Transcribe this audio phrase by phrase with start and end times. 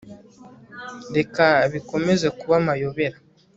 [1.15, 3.17] reka bikomeze kuba amayobera